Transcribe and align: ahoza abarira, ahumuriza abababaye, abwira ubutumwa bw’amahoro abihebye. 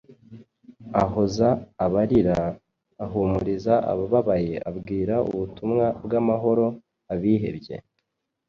ahoza 1.03 1.49
abarira, 1.85 2.39
ahumuriza 3.03 3.73
abababaye, 3.91 4.55
abwira 4.69 5.15
ubutumwa 5.31 5.85
bw’amahoro 6.05 6.65
abihebye. 7.13 7.75